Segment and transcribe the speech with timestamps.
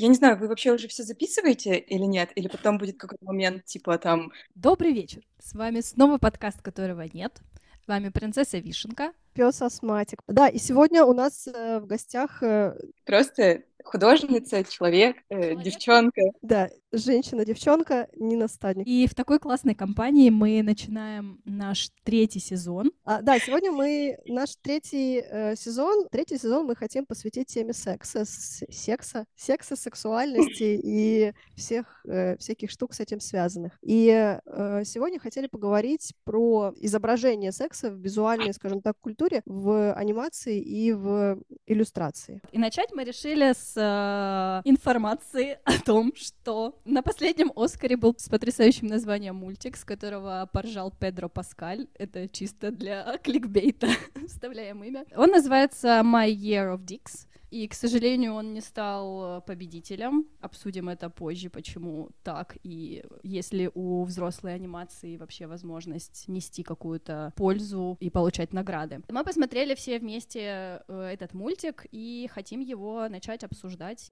[0.00, 2.30] Я не знаю, вы вообще уже все записываете или нет?
[2.34, 4.32] Или потом будет какой-то момент, типа там...
[4.54, 5.20] Добрый вечер.
[5.38, 7.38] С вами снова подкаст, которого нет.
[7.84, 9.12] С вами принцесса Вишенка.
[9.34, 10.22] Пес астматик.
[10.26, 12.42] Да, и сегодня у нас э, в гостях...
[12.42, 16.22] Э, Просто художница, человек, э, девчонка.
[16.40, 18.86] Да, женщина-девчонка Нина Стадник.
[18.86, 22.92] И в такой классной компании мы начинаем наш третий сезон.
[23.04, 28.24] А, да, сегодня мы наш третий э, сезон, третий сезон мы хотим посвятить теме секса,
[28.24, 33.78] секса, секса, сексуальности и всех э, всяких штук с этим связанных.
[33.82, 34.08] И
[34.44, 40.92] э, сегодня хотели поговорить про изображение секса в визуальной, скажем так, культуре, в анимации и
[40.92, 42.40] в иллюстрации.
[42.52, 48.28] И начать мы решили с э, информации о том, что на последнем Оскаре был с
[48.28, 51.88] потрясающим названием мультик, с которого поржал Педро Паскаль.
[51.94, 53.88] Это чисто для кликбейта
[54.26, 55.04] вставляем имя.
[55.16, 57.26] Он называется My Year of Dicks.
[57.50, 60.26] И, к сожалению, он не стал э, победителем.
[60.40, 62.56] Обсудим это позже, почему так.
[62.62, 69.02] И если у взрослой анимации вообще возможность нести какую-то пользу и получать награды.
[69.08, 74.10] Мы посмотрели все вместе э, этот мультик и хотим его начать обсуждать.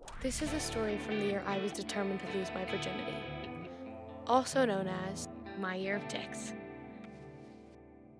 [5.59, 6.55] My Year of Dicks.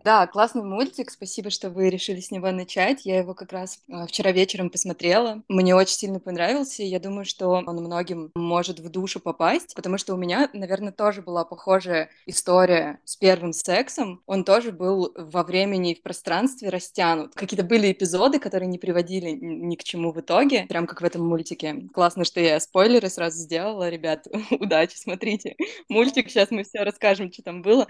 [0.09, 1.11] Да, классный мультик.
[1.11, 3.05] Спасибо, что вы решили с него начать.
[3.05, 5.43] Я его как раз а, вчера вечером посмотрела.
[5.49, 6.83] Мне очень сильно понравился.
[6.83, 11.21] Я думаю, что он многим может в душу попасть, потому что у меня, наверное, тоже
[11.21, 14.23] была похожая история с первым сексом.
[14.25, 17.35] Он тоже был во времени и в пространстве растянут.
[17.35, 21.29] Какие-то были эпизоды, которые не приводили ни к чему в итоге, прям как в этом
[21.29, 21.87] мультике.
[21.93, 23.91] Классно, что я спойлеры сразу сделала.
[23.91, 25.57] Ребят, удачи, смотрите.
[25.91, 27.87] Мультик, сейчас мы все расскажем, что там было.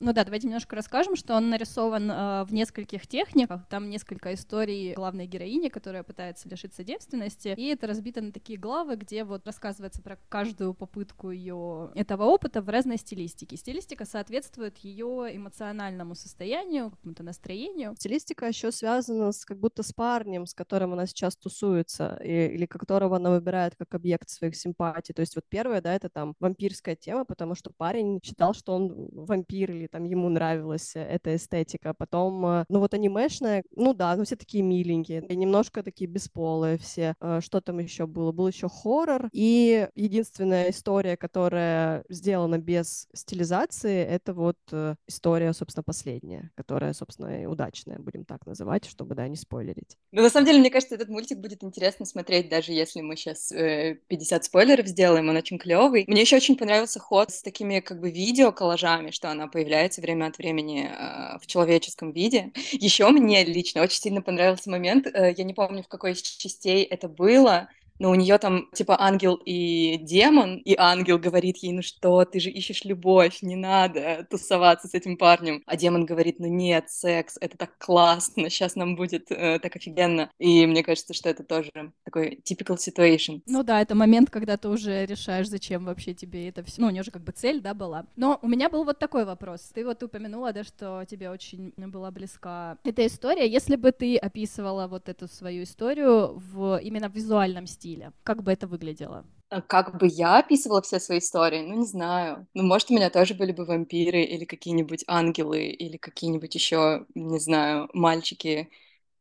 [0.00, 3.66] Ну да, давайте немножко расскажем, что он нарисован э, в нескольких техниках.
[3.68, 7.54] Там несколько историй главной героини, которая пытается лишиться девственности.
[7.56, 12.62] И это разбито на такие главы, где вот рассказывается про каждую попытку ее этого опыта
[12.62, 13.56] в разной стилистике.
[13.56, 17.94] Стилистика соответствует ее эмоциональному состоянию, какому-то настроению.
[17.98, 22.66] Стилистика еще связана с как будто с парнем, с которым она сейчас тусуется, и, или
[22.66, 25.12] которого она выбирает как объект своих симпатий.
[25.12, 29.10] То есть вот первое, да, это там вампирская тема, потому что парень считал, что он
[29.12, 31.49] вампир, или там ему нравилась эта эстетика.
[31.94, 37.14] Потом, э, ну вот анимешная, ну да, ну все такие миленькие, немножко такие бесполые все.
[37.20, 38.32] Э, что там еще было?
[38.32, 39.28] Был еще хоррор.
[39.32, 47.42] И единственная история, которая сделана без стилизации, это вот э, история, собственно, последняя, которая, собственно,
[47.42, 49.96] и удачная, будем так называть, чтобы, да, не спойлерить.
[50.12, 53.52] Ну, на самом деле, мне кажется, этот мультик будет интересно смотреть, даже если мы сейчас
[53.52, 56.04] э, 50 спойлеров сделаем, он очень клевый.
[56.06, 60.26] Мне еще очень понравился ход с такими как бы видео коллажами, что она появляется время
[60.26, 60.90] от времени
[61.38, 62.52] в человеческом виде.
[62.72, 66.82] Еще мне лично очень сильно понравился момент, э, я не помню, в какой из частей
[66.84, 67.68] это было,
[68.00, 72.40] но у нее там типа ангел и демон, и ангел говорит ей, ну что, ты
[72.40, 75.62] же ищешь любовь, не надо тусоваться с этим парнем.
[75.66, 80.30] А демон говорит, ну нет, секс, это так классно, сейчас нам будет э, так офигенно.
[80.38, 81.70] И мне кажется, что это тоже
[82.04, 83.42] такой typical situation.
[83.46, 86.80] Ну да, это момент, когда ты уже решаешь, зачем вообще тебе это все.
[86.80, 88.06] Ну, у нее же как бы цель, да, была.
[88.16, 89.60] Но у меня был вот такой вопрос.
[89.74, 93.46] Ты вот упомянула, да, что тебе очень была близка эта история.
[93.46, 98.12] Если бы ты описывала вот эту свою историю в именно в визуальном стиле, стиля.
[98.24, 99.24] Как бы это выглядело?
[99.48, 101.62] А как бы я описывала все свои истории?
[101.62, 102.46] Ну, не знаю.
[102.54, 107.40] Ну, может, у меня тоже были бы вампиры или какие-нибудь ангелы, или какие-нибудь еще, не
[107.40, 108.70] знаю, мальчики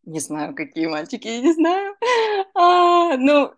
[0.03, 1.95] не знаю, какие мальчики, я не знаю.
[2.55, 3.51] А, ну,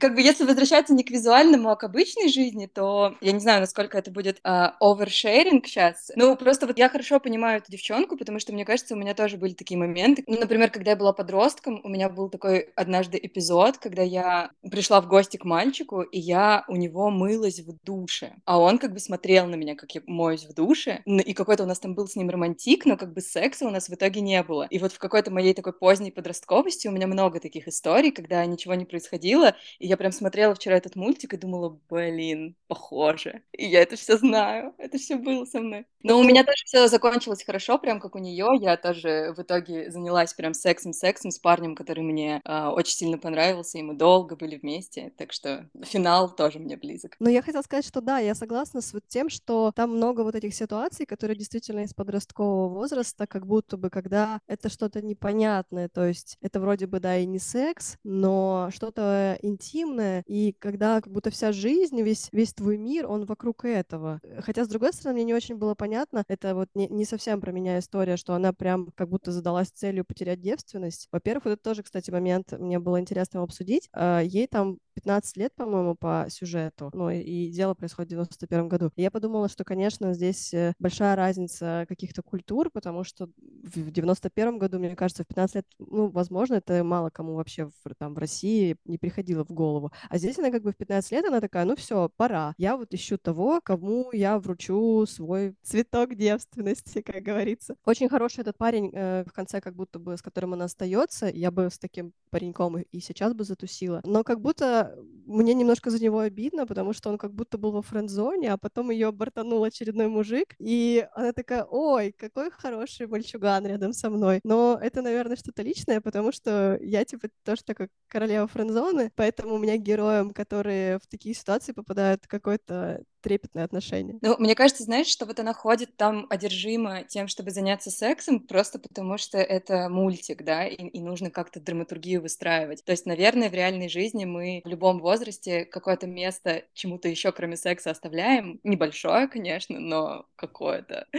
[0.00, 3.60] как бы если возвращаться не к визуальному, а к обычной жизни, то я не знаю,
[3.60, 6.10] насколько это будет а, овершеринг сейчас.
[6.16, 9.36] Ну, просто вот я хорошо понимаю эту девчонку, потому что, мне кажется, у меня тоже
[9.36, 10.24] были такие моменты.
[10.26, 15.00] Ну, например, когда я была подростком, у меня был такой однажды эпизод, когда я пришла
[15.00, 18.34] в гости к мальчику, и я у него мылась в душе.
[18.44, 21.02] А он как бы смотрел на меня, как я моюсь в душе.
[21.04, 23.88] И какой-то у нас там был с ним романтик, но как бы секса у нас
[23.88, 24.66] в итоге не было.
[24.70, 28.74] И вот в какой-то моей такой поздней подростковости у меня много таких историй, когда ничего
[28.74, 33.42] не происходило, и я прям смотрела вчера этот мультик и думала, блин, похоже.
[33.52, 35.86] И я это все знаю, это все было со мной.
[36.02, 38.50] Но у меня тоже все закончилось хорошо, прям как у нее.
[38.60, 43.78] Я тоже в итоге занялась прям сексом-сексом с парнем, который мне э, очень сильно понравился,
[43.78, 47.16] и мы долго были вместе, так что финал тоже мне близок.
[47.18, 50.34] Но я хотела сказать, что да, я согласна с вот тем, что там много вот
[50.34, 55.88] этих ситуаций, которые действительно из подросткового возраста, как будто бы когда это что-то непонятное, приятное,
[55.88, 61.12] то есть это вроде бы, да, и не секс, но что-то интимное, и когда как
[61.12, 64.20] будто вся жизнь, весь, весь твой мир, он вокруг этого.
[64.40, 67.52] Хотя, с другой стороны, мне не очень было понятно, это вот не, не совсем про
[67.52, 71.08] меня история, что она прям как будто задалась целью потерять девственность.
[71.12, 73.88] Во-первых, вот это тоже, кстати, момент мне было интересно обсудить.
[73.92, 78.90] А, ей там 15 лет, по-моему, по сюжету, ну и дело происходит в 91 году.
[78.96, 83.28] Я подумала, что, конечно, здесь э, большая разница каких-то культур, потому что
[83.62, 87.94] в 91 году, мне кажется, в 15 лет, ну, возможно, это мало кому вообще в,
[87.98, 89.92] там в России не приходило в голову.
[90.08, 92.54] А здесь она как бы в 15 лет, она такая, ну все, пора.
[92.58, 97.76] Я вот ищу того, кому я вручу свой цветок девственности, как говорится.
[97.84, 101.26] Очень хороший этот парень э, в конце, как будто бы, с которым она остается.
[101.26, 104.00] Я бы с таким пареньком и сейчас бы затусила.
[104.04, 104.79] Но как будто
[105.26, 108.90] мне немножко за него обидно, потому что он как будто был во френд-зоне, а потом
[108.90, 114.40] ее бортанул очередной мужик, и она такая, ой, какой хороший мальчуган рядом со мной.
[114.42, 119.58] Но это, наверное, что-то личное, потому что я, типа, тоже такая королева френд-зоны, поэтому у
[119.58, 124.18] меня героям, которые в такие ситуации попадают, какой-то трепетное отношение.
[124.22, 128.78] Ну, мне кажется, знаешь, что вот она ходит там одержима тем, чтобы заняться сексом, просто
[128.78, 132.84] потому что это мультик, да, и, и нужно как-то драматургию выстраивать.
[132.84, 137.56] То есть, наверное, в реальной жизни мы в любом возрасте какое-то место чему-то еще, кроме
[137.56, 138.60] секса, оставляем.
[138.64, 141.06] Небольшое, конечно, но какое-то.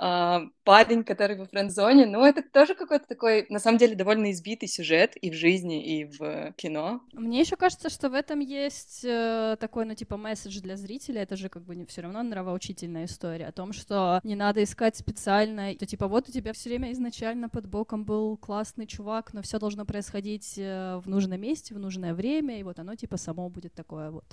[0.00, 4.68] А, парень, который во френд-зоне, ну, это тоже какой-то такой, на самом деле, довольно избитый
[4.68, 7.00] сюжет и в жизни, и в кино.
[7.12, 11.22] Мне еще кажется, что в этом есть э, такой, ну, типа, месседж для зрителя.
[11.22, 14.96] Это же как бы не все равно нравоучительная история о том, что не надо искать
[14.96, 19.42] специально, то типа вот у тебя все время изначально под боком был классный чувак, но
[19.42, 23.48] все должно происходить э, в нужном месте, в нужное время, и вот оно типа само
[23.48, 24.24] будет такое вот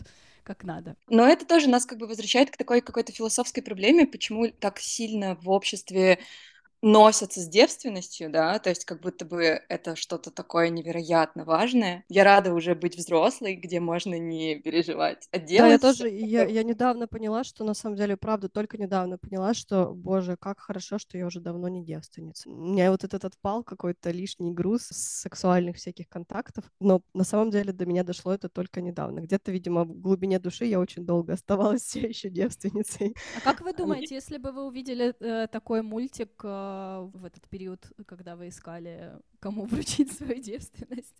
[0.44, 0.96] как надо.
[1.10, 5.36] Но это тоже нас как бы возвращает к такой какой-то философской проблеме, почему так сильно
[5.36, 6.20] в обществе
[6.86, 12.06] носятся с девственностью, да, то есть как будто бы это что-то такое невероятно важное.
[12.10, 15.82] Я рада уже быть взрослой, где можно не переживать, а делать...
[15.82, 19.56] Да, я тоже, я, я недавно поняла, что на самом деле, правда, только недавно поняла,
[19.56, 22.48] что, боже, как хорошо, что я уже давно не девственница.
[22.52, 27.74] У меня вот этот отпал какой-то лишний груз сексуальных всяких контактов, но на самом деле
[27.74, 29.22] до меня дошло это только недавно.
[29.22, 33.16] Где-то, видимо, в глубине души я очень долго оставалась все еще девственницей.
[33.38, 36.75] А как вы думаете, если бы вы увидели э, такой мультик э,
[37.14, 41.16] в этот период, когда вы искали, кому вручить свою девственность,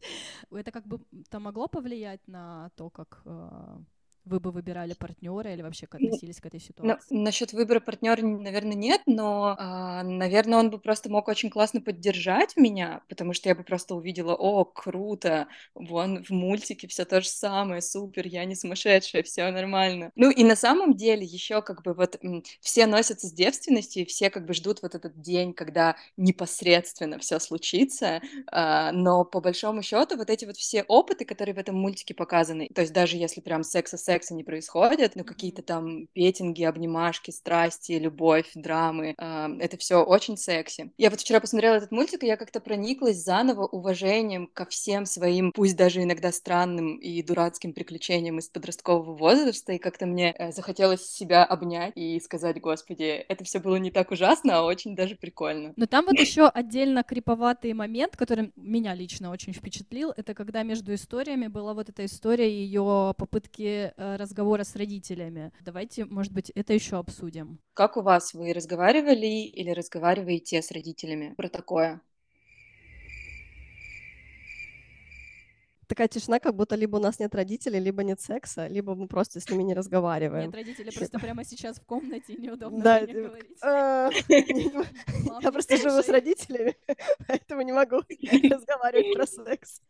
[0.52, 1.00] это как бы
[1.30, 3.80] то могло повлиять на то, как э,
[4.26, 7.16] вы бы выбирали партнера или вообще как относились к этой ситуации?
[7.16, 11.80] Ну, насчет выбора партнера, наверное, нет, но, а, наверное, он бы просто мог очень классно
[11.82, 17.22] поддержать меня, потому что я бы просто увидела, о, круто, вон в мультике все то
[17.22, 20.12] же самое, супер, я не сумасшедшая, все нормально.
[20.16, 22.20] Ну и на самом деле еще как бы вот
[22.62, 27.40] все носятся с девственностью, и все как бы ждут вот этот день, когда непосредственно все
[27.40, 32.14] случится, а, но по большому счету вот эти вот все опыты, которые в этом мультике
[32.14, 37.32] показаны, то есть даже если прям секса-секс секса не происходит, но какие-то там петинги, обнимашки,
[37.32, 39.14] страсти, любовь, драмы.
[39.18, 40.92] Э, это все очень секси.
[40.98, 45.52] Я вот вчера посмотрела этот мультик, и я как-то прониклась заново уважением ко всем своим,
[45.52, 51.06] пусть даже иногда странным и дурацким приключениям из подросткового возраста, и как-то мне э, захотелось
[51.06, 55.74] себя обнять и сказать, господи, это все было не так ужасно, а очень даже прикольно.
[55.76, 60.94] Но там вот еще отдельно криповатый момент, который меня лично очень впечатлил, это когда между
[60.94, 65.52] историями была вот эта история ее попытки э, разговора с родителями.
[65.62, 67.60] Давайте, может быть, это еще обсудим.
[67.74, 68.34] Как у вас?
[68.34, 72.02] Вы разговаривали или разговариваете с родителями про такое?
[75.88, 79.40] такая тишина, как будто либо у нас нет родителей, либо нет секса, либо мы просто
[79.40, 80.46] с ними не разговариваем.
[80.46, 83.64] Нет родителей просто прямо сейчас в комнате, неудобно да, говорить.
[83.64, 84.10] А,
[85.42, 86.76] я просто живу с родителями,
[87.28, 87.98] поэтому не могу
[88.50, 89.82] разговаривать про секс.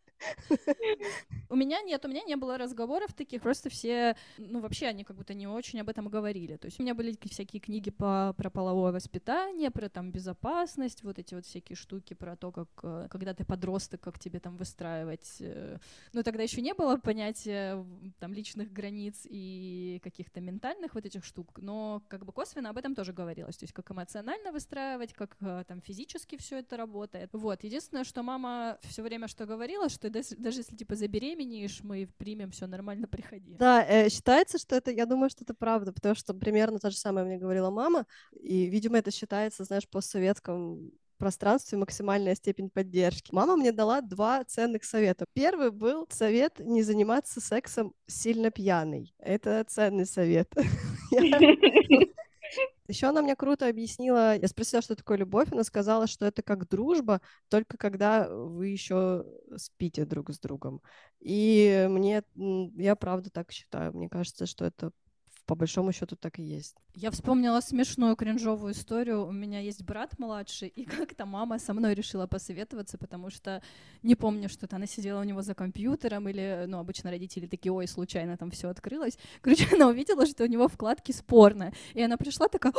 [1.48, 5.16] У меня нет, у меня не было разговоров таких, просто все, ну, вообще они как
[5.16, 6.56] будто не очень об этом говорили.
[6.56, 11.18] То есть у меня были всякие книги по, про половое воспитание, про там безопасность, вот
[11.18, 15.42] эти вот всякие штуки про то, как, э, когда ты подросток, как тебе там выстраивать.
[16.12, 17.84] Ну, тогда еще не было понятия
[18.18, 22.94] там личных границ и каких-то ментальных вот этих штук, но как бы косвенно об этом
[22.94, 23.56] тоже говорилось.
[23.56, 27.30] То есть как эмоционально выстраивать, как э, там физически все это работает.
[27.32, 27.64] Вот.
[27.64, 32.50] Единственное, что мама все время что говорила, что даже, даже если типа забеременеешь, мы примем
[32.50, 33.54] все нормально, приходи.
[33.58, 36.96] Да, э, считается, что это, я думаю, что это правда, потому что примерно то же
[36.96, 43.32] самое мне говорила мама, и, видимо, это считается, знаешь, постсоветском пространстве максимальная степень поддержки.
[43.32, 45.24] Мама мне дала два ценных совета.
[45.32, 49.14] Первый был совет не заниматься сексом сильно пьяный.
[49.18, 50.52] Это ценный совет.
[52.88, 56.68] Еще она мне круто объяснила, я спросила, что такое любовь, она сказала, что это как
[56.68, 59.24] дружба, только когда вы еще
[59.56, 60.80] спите друг с другом.
[61.20, 64.92] И мне, я правда так считаю, мне кажется, что это
[65.46, 66.76] по большому счету так и есть.
[66.94, 69.26] Я вспомнила смешную кринжовую историю.
[69.26, 73.62] У меня есть брат младший, и как-то мама со мной решила посоветоваться, потому что
[74.02, 77.86] не помню, что-то она сидела у него за компьютером, или, ну, обычно родители такие, ой,
[77.86, 79.18] случайно там все открылось.
[79.40, 81.72] Короче, она увидела, что у него вкладки спорно.
[81.94, 82.72] И она пришла такая,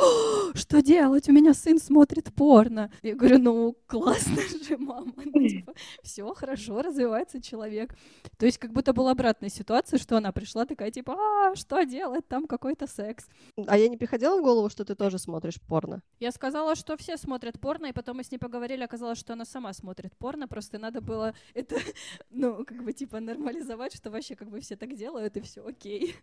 [0.54, 1.28] что делать?
[1.28, 2.90] У меня сын смотрит порно.
[3.02, 5.12] Я говорю, ну, классно же, мама.
[5.16, 5.72] Ну, типа,
[6.02, 7.96] все хорошо, развивается человек.
[8.36, 12.26] То есть как будто была обратная ситуация, что она пришла такая, типа, а, что делать,
[12.28, 13.28] там какой-то секс.
[13.66, 16.02] А я не приходила в голову, что ты тоже смотришь порно?
[16.18, 19.44] Я сказала, что все смотрят порно, и потом мы с ней поговорили, оказалось, что она
[19.44, 21.76] сама смотрит порно, просто надо было это,
[22.30, 26.16] ну, как бы, типа, нормализовать, что вообще, как бы, все так делают, и все окей.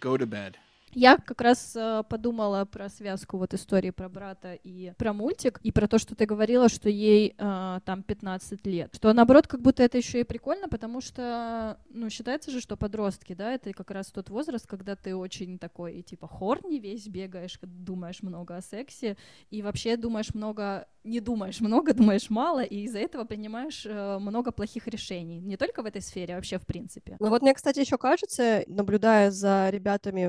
[0.00, 0.54] Go to bed.
[0.94, 5.72] Я как раз э, подумала про связку вот истории про брата и про мультик, и
[5.72, 8.94] про то, что ты говорила, что ей э, там 15 лет.
[8.94, 13.34] Что наоборот, как будто это еще и прикольно, потому что, ну, считается же, что подростки,
[13.34, 18.22] да, это как раз тот возраст, когда ты очень такой, типа, хорни весь бегаешь, думаешь
[18.22, 19.16] много о сексе,
[19.50, 24.52] и вообще думаешь много не думаешь много, думаешь мало, и из-за этого принимаешь э, много
[24.52, 25.40] плохих решений.
[25.40, 27.16] Не только в этой сфере, а вообще в принципе.
[27.18, 30.26] Ну вот мне, кстати, еще кажется, наблюдая за ребятами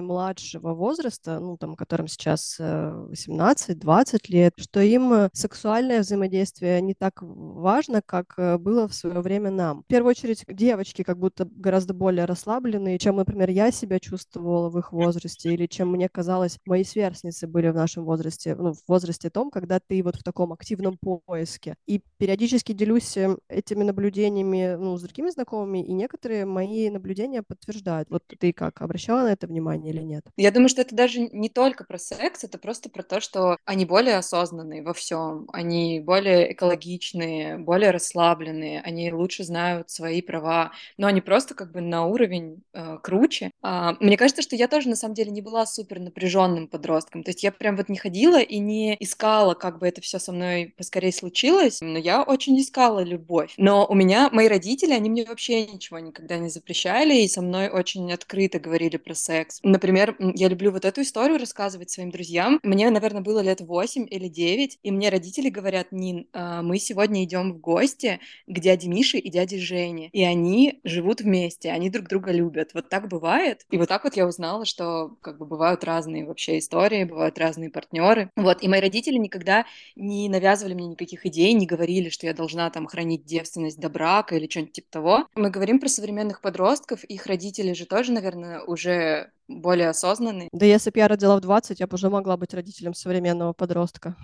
[0.49, 6.93] младшего возраста, ну там, которым сейчас 18-20 э, лет, что им э, сексуальное взаимодействие не
[6.93, 9.83] так важно, как э, было в свое время нам.
[9.83, 14.79] В первую очередь, девочки как будто гораздо более расслабленные, чем, например, я себя чувствовала в
[14.79, 19.29] их возрасте, или чем мне казалось, мои сверстницы были в нашем возрасте, ну, в возрасте
[19.29, 21.75] том, когда ты вот в таком активном поиске.
[21.85, 28.09] И периодически делюсь э, этими наблюдениями ну, с другими знакомыми, и некоторые мои наблюдения подтверждают.
[28.09, 30.25] Вот ты как, обращала на это внимание или нет?
[30.39, 33.83] Я думаю, что это даже не только про секс, это просто про то, что они
[33.85, 41.07] более осознанные во всем, они более экологичные, более расслабленные, они лучше знают свои права, но
[41.07, 43.51] они просто как бы на уровень э, круче.
[43.61, 47.31] А, мне кажется, что я тоже на самом деле не была супер напряженным подростком, то
[47.31, 50.73] есть я прям вот не ходила и не искала, как бы это все со мной
[50.77, 53.55] поскорее случилось, но я очень искала любовь.
[53.57, 57.67] Но у меня, мои родители, они мне вообще ничего никогда не запрещали, и со мной
[57.67, 59.59] очень открыто говорили про секс.
[59.63, 62.59] Например, я люблю вот эту историю рассказывать своим друзьям.
[62.63, 67.23] Мне, наверное, было лет 8 или 9, и мне родители говорят, Нин, а, мы сегодня
[67.23, 72.07] идем в гости к дяде Мише и дяде Жене, и они живут вместе, они друг
[72.07, 72.71] друга любят.
[72.73, 73.65] Вот так бывает.
[73.71, 77.69] И вот так вот я узнала, что как бы бывают разные вообще истории, бывают разные
[77.69, 78.29] партнеры.
[78.35, 82.69] Вот, и мои родители никогда не навязывали мне никаких идей, не говорили, что я должна
[82.69, 85.27] там хранить девственность до брака или что-нибудь типа того.
[85.35, 90.47] Мы говорим про современных подростков, их родители же тоже, наверное, уже более осознанные.
[90.51, 94.15] Да если бы я родила в 20, я бы уже могла быть родителем современного подростка.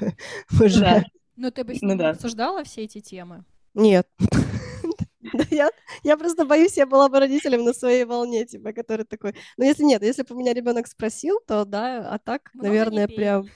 [0.60, 1.04] Уже.
[1.40, 3.44] Ну ты бы с ну ним обсуждала все эти темы?
[3.72, 4.08] Нет.
[5.50, 5.70] я,
[6.02, 9.36] я просто боюсь, я была бы родителем на своей волне, типа, который такой...
[9.56, 13.48] Ну, если нет, если бы меня ребенок спросил, то да, а так, наверное, прям...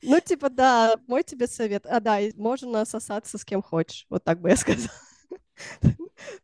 [0.00, 1.84] Ну, типа, да, мой тебе совет.
[1.84, 4.06] А, да, можно сосаться с кем хочешь.
[4.08, 4.88] Вот так бы я сказала.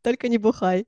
[0.03, 0.87] Только не бухай.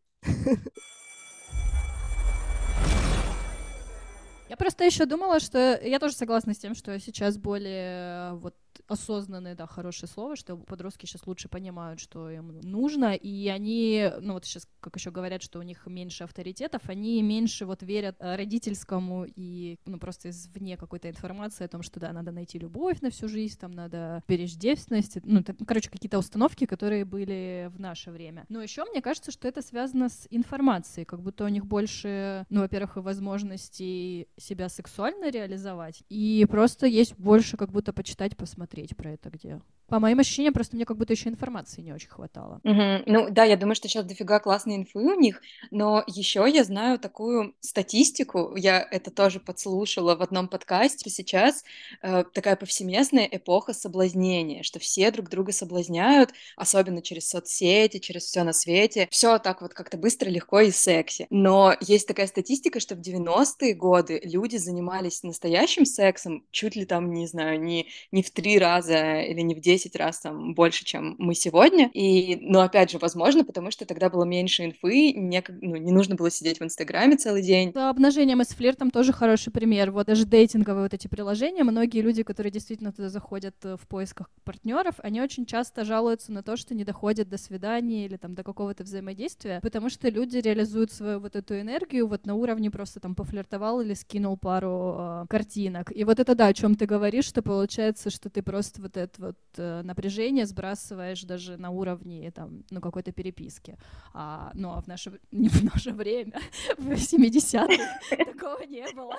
[4.49, 8.55] Я просто еще думала, что я тоже согласна с тем, что сейчас более вот
[8.89, 14.35] осознанное, да, хорошее слово, что подростки сейчас лучше понимают, что им нужно, и они, ну
[14.35, 18.37] вот сейчас, как еще говорят, что у них меньше авторитетов, они меньше вот верят э,
[18.37, 23.11] родительскому и, ну, просто извне какой-то информации о том, что, да, надо найти любовь на
[23.11, 28.11] всю жизнь, там надо беречь девственность, ну, это, короче, какие-то установки, которые были в наше
[28.11, 28.45] время.
[28.49, 32.61] Но еще мне кажется, что это связано с информацией, как будто у них больше, ну,
[32.61, 38.97] во-первых, и возможностей себя сексуально реализовать, и просто есть больше как будто почитать, посмотреть посмотреть
[38.97, 39.61] про это где.
[39.89, 42.61] По моим ощущениям, просто мне как будто еще информации не очень хватало.
[42.65, 43.03] Угу.
[43.07, 45.41] Ну да, я думаю, что сейчас дофига классной инфы у них,
[45.71, 51.63] но еще я знаю такую статистику, я это тоже подслушала в одном подкасте, сейчас
[52.03, 58.43] э, такая повсеместная эпоха соблазнения, что все друг друга соблазняют, особенно через соцсети, через все
[58.43, 61.29] на свете, все так вот как-то быстро, легко и секси.
[61.31, 67.13] Но есть такая статистика, что в 90-е годы люди занимались настоящим сексом чуть ли там,
[67.13, 71.15] не знаю, не, не в три раза или не в 10 раз там больше, чем
[71.19, 71.91] мы сегодня.
[71.95, 76.15] И, но опять же, возможно, потому что тогда было меньше инфы, не, ну, не нужно
[76.15, 77.73] было сидеть в Инстаграме целый день.
[77.73, 79.91] С обнажением и с флиртом тоже хороший пример.
[79.91, 84.31] Вот даже дейтинговые вот эти приложения, многие люди, которые действительно туда заходят э, в поисках
[84.45, 88.43] партнеров, они очень часто жалуются на то, что не доходят до свидания или там до
[88.43, 93.15] какого-то взаимодействия, потому что люди реализуют свою вот эту энергию вот на уровне просто там
[93.15, 95.93] пофлиртовал или скинул пару э, картинок.
[95.95, 98.97] И вот это да, о чем ты говоришь, что получается, что ты просто просто вот
[98.97, 103.77] это вот э, напряжение сбрасываешь даже на уровне там, ну, какой-то переписки.
[104.15, 106.41] А, ну, а в наше, не в наше время,
[106.79, 109.15] в 70-х такого не было.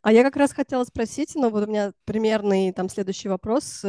[0.00, 3.82] А я как раз хотела спросить, ну вот у меня примерный там следующий вопрос.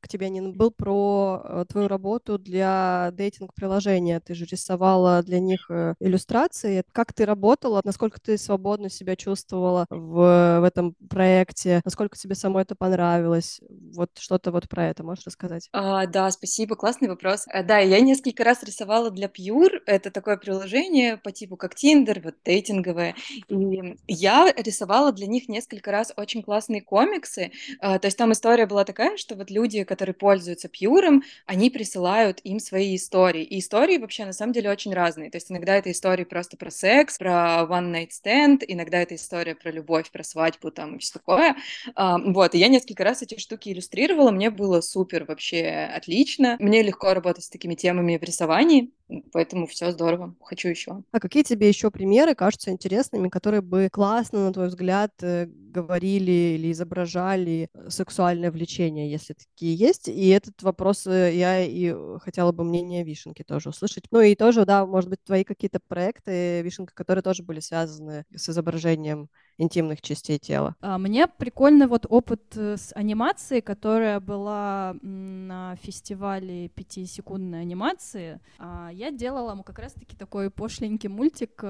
[0.00, 4.20] К тебе, Нина, был про э, твою работу для дейтинг-приложения.
[4.20, 6.82] Ты же рисовала для них э, иллюстрации.
[6.92, 7.80] Как ты работала?
[7.84, 11.80] Насколько ты свободно себя чувствовала в, в этом проекте?
[11.84, 13.60] Насколько тебе самой это понравилось?
[13.94, 15.68] Вот что-то вот про это можешь рассказать?
[15.72, 17.44] А, да, спасибо, классный вопрос.
[17.48, 19.80] А, да, я несколько раз рисовала для Pure.
[19.86, 23.14] Это такое приложение по типу как Tinder, вот дейтинговое.
[23.48, 27.52] И я рисовала для них несколько раз очень классные комиксы.
[27.80, 32.40] А, то есть там история была такая, что вот люди, которые пользуются Пьюром, они присылают
[32.44, 33.42] им свои истории.
[33.42, 35.30] И истории вообще на самом деле очень разные.
[35.30, 39.54] То есть иногда это истории просто про секс, про one night stand, иногда это история
[39.54, 41.56] про любовь, про свадьбу там и все такое.
[41.94, 46.56] А, вот, и я несколько раз эти штуки иллюстрировала, мне было супер вообще отлично.
[46.60, 48.92] Мне легко работать с такими темами в рисовании,
[49.32, 51.02] поэтому все здорово, хочу еще.
[51.12, 56.56] А какие тебе еще примеры кажутся интересными, которые бы классно, на твой взгляд, э, говорили
[56.56, 60.08] или изображали сексуальное влечение, если такие есть.
[60.08, 64.04] И этот вопрос э, я и хотела бы мнение Вишенки тоже услышать.
[64.10, 68.48] Ну и тоже, да, может быть, твои какие-то проекты, Вишенка, которые тоже были связаны с
[68.48, 70.76] изображением интимных частей тела.
[70.80, 78.40] А, мне прикольный вот опыт э, с анимацией, которая была на фестивале пятисекундной анимации.
[78.58, 81.62] А, я делала как раз-таки такой пошленький мультик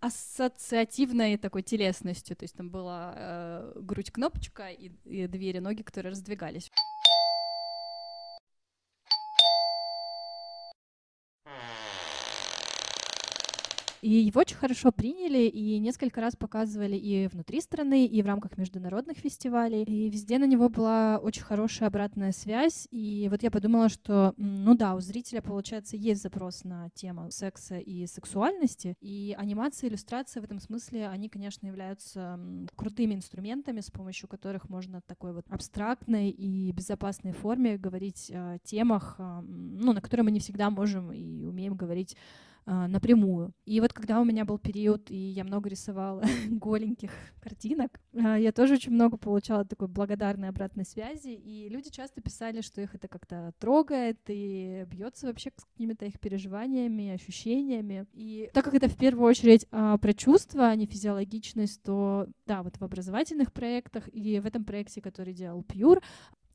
[0.00, 6.70] ассоциативной такой телесностью, то есть там была э, грудь-кнопочка и, и двери, ноги, которые раздвигались.
[14.04, 18.58] И его очень хорошо приняли и несколько раз показывали и внутри страны, и в рамках
[18.58, 19.82] международных фестивалей.
[19.84, 22.86] И везде на него была очень хорошая обратная связь.
[22.90, 27.78] И вот я подумала, что, ну да, у зрителя, получается, есть запрос на тему секса
[27.78, 28.94] и сексуальности.
[29.00, 32.38] И анимация, иллюстрация в этом смысле, они, конечно, являются
[32.76, 38.58] крутыми инструментами, с помощью которых можно в такой вот абстрактной и безопасной форме говорить о
[38.64, 43.52] темах, ну, на которые мы не всегда можем и умеем говорить а, напрямую.
[43.66, 48.52] И вот когда у меня был период, и я много рисовала голеньких картинок, а, я
[48.52, 53.08] тоже очень много получала такой благодарной обратной связи, и люди часто писали, что их это
[53.08, 58.06] как-то трогает и бьется вообще с какими-то их переживаниями, ощущениями.
[58.12, 62.62] И так как это в первую очередь а, про чувства, а не физиологичность, то да,
[62.62, 66.02] вот в образовательных проектах и в этом проекте, который делал Pure,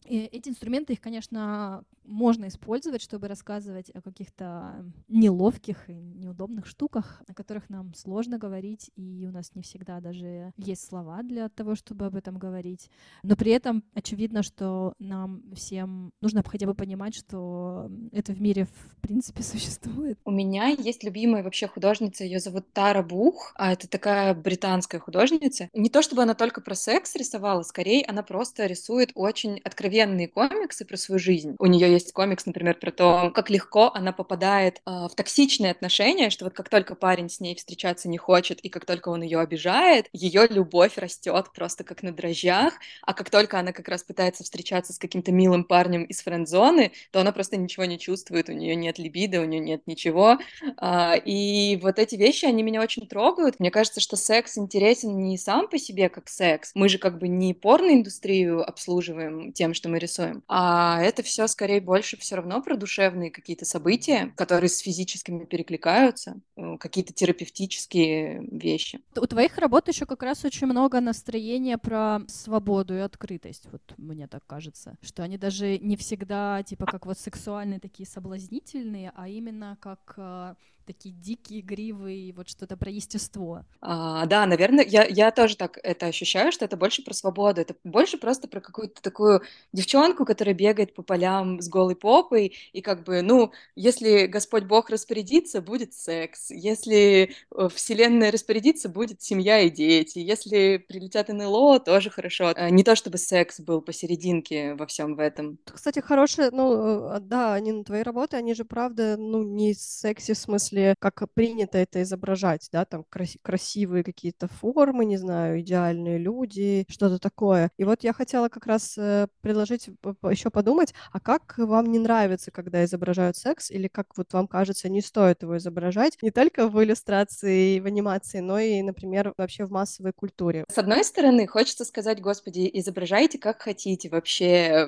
[0.05, 7.21] и эти инструменты, их, конечно, можно использовать, чтобы рассказывать о каких-то неловких и неудобных штуках,
[7.27, 11.75] о которых нам сложно говорить, и у нас не всегда даже есть слова для того,
[11.75, 12.89] чтобы об этом говорить.
[13.21, 18.65] Но при этом очевидно, что нам всем нужно хотя бы понимать, что это в мире
[18.65, 20.17] в принципе существует.
[20.25, 25.69] У меня есть любимая вообще художница, ее зовут Тара Бух, а это такая британская художница.
[25.73, 30.28] Не то чтобы она только про секс рисовала, скорее она просто рисует очень откровенно откровенные
[30.28, 31.56] комиксы про свою жизнь.
[31.58, 36.30] У нее есть комикс, например, про то, как легко она попадает э, в токсичные отношения,
[36.30, 39.39] что вот как только парень с ней встречаться не хочет, и как только он ее
[39.39, 44.43] обижает, ее любовь растет просто как на дрожжах, а как только она как раз пытается
[44.43, 48.75] встречаться с каким-то милым парнем из френд-зоны, то она просто ничего не чувствует, у нее
[48.75, 50.38] нет либидо, у нее нет ничего.
[50.78, 53.60] А, и вот эти вещи, они меня очень трогают.
[53.60, 56.71] Мне кажется, что секс интересен не сам по себе как секс.
[56.75, 60.44] Мы же как бы не порноиндустрию обслуживаем тем, что мы рисуем.
[60.50, 66.42] А это все скорее больше все равно про душевные какие-то события, которые с физическими перекликаются,
[66.80, 69.00] какие-то терапевтические вещи.
[69.15, 73.68] У твоих работ еще как раз очень много настроения про свободу и открытость.
[73.72, 79.13] Вот мне так кажется, что они даже не всегда типа как вот сексуальные такие соблазнительные,
[79.15, 80.56] а именно как а,
[80.89, 83.62] такие дикие, игривые, вот что-то про естество.
[83.80, 87.75] А, да, наверное, я, я тоже так это ощущаю, что это больше про свободу, это
[87.84, 93.04] больше просто про какую-то такую девчонку, которая бегает по полям с голой попой, и как
[93.04, 99.69] бы, ну, если Господь Бог распорядится, будет секс, если э, Вселенная распорядится, будет семья и
[99.69, 102.52] дети, если прилетят НЛО, тоже хорошо.
[102.56, 105.60] А, не то чтобы секс был посерединке во всем в этом.
[105.65, 110.34] Кстати, хорошие, ну, э, да, они на твои работы, они же, правда, ну, не секси
[110.34, 115.62] в смысле смысле, как принято это изображать, да, там крас- красивые какие-то формы, не знаю,
[115.62, 117.72] идеальные люди, что-то такое.
[117.78, 122.52] И вот я хотела как раз э, предложить еще подумать, а как вам не нравится,
[122.52, 126.84] когда изображают секс, или как вот вам кажется, не стоит его изображать не только в
[126.84, 130.65] иллюстрации и в анимации, но и, например, вообще в массовой культуре?
[130.70, 134.88] С одной стороны, хочется сказать, господи, изображайте как хотите вообще,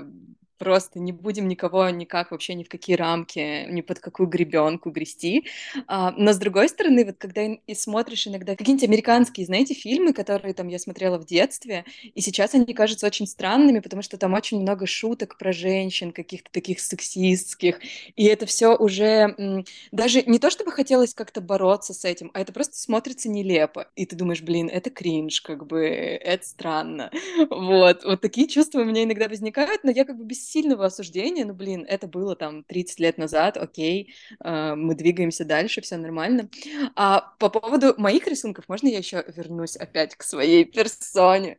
[0.61, 5.47] просто не будем никого никак вообще ни в какие рамки, ни под какую гребенку грести.
[5.87, 10.53] А, но с другой стороны, вот когда и смотришь иногда какие-нибудь американские, знаете, фильмы, которые
[10.53, 14.61] там я смотрела в детстве, и сейчас они кажутся очень странными, потому что там очень
[14.61, 17.79] много шуток про женщин, каких-то таких сексистских,
[18.15, 22.53] и это все уже даже не то, чтобы хотелось как-то бороться с этим, а это
[22.53, 27.09] просто смотрится нелепо, и ты думаешь, блин, это кринж, как бы, это странно.
[27.49, 31.45] Вот, вот такие чувства у меня иногда возникают, но я как бы без сильного осуждения,
[31.45, 36.49] ну, блин, это было там 30 лет назад, окей, э, мы двигаемся дальше, все нормально.
[36.95, 41.57] А по поводу моих рисунков, можно я еще вернусь опять к своей персоне?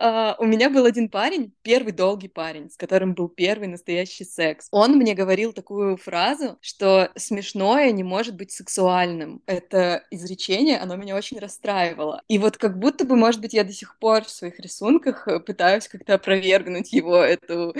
[0.00, 4.68] Uh, у меня был один парень, первый долгий парень, с которым был первый настоящий секс.
[4.70, 9.42] Он мне говорил такую фразу, что смешное не может быть сексуальным.
[9.46, 12.22] Это изречение, оно меня очень расстраивало.
[12.28, 15.40] И вот как будто бы, может быть, я до сих пор в своих рисунках э,
[15.40, 17.74] пытаюсь как-то опровергнуть его эту